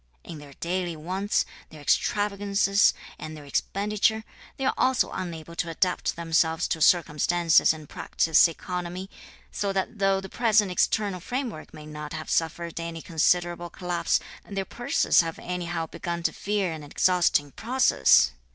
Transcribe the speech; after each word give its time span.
In 0.23 0.39
their 0.39 0.53
daily 0.53 0.95
wants, 0.95 1.45
their 1.69 1.79
extravagances, 1.79 2.95
and 3.19 3.37
their 3.37 3.45
expenditure, 3.45 4.23
they 4.57 4.65
are 4.65 4.73
also 4.75 5.11
unable 5.11 5.55
to 5.57 5.69
adapt 5.69 6.15
themselves 6.15 6.67
to 6.69 6.81
circumstances 6.81 7.71
and 7.71 7.87
practise 7.87 8.47
economy; 8.47 9.11
(so 9.51 9.71
that 9.71 9.99
though) 9.99 10.19
the 10.19 10.27
present 10.27 10.71
external 10.71 11.19
framework 11.19 11.71
may 11.71 11.85
not 11.85 12.13
have 12.13 12.31
suffered 12.31 12.79
any 12.79 13.03
considerable 13.03 13.69
collapse, 13.69 14.19
their 14.43 14.65
purses 14.65 15.21
have 15.21 15.37
anyhow 15.37 15.85
begun 15.85 16.23
to 16.23 16.33
feel 16.33 16.71
an 16.71 16.81
exhausting 16.81 17.51
process! 17.51 18.31